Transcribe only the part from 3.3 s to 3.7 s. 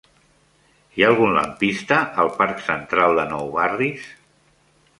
Nou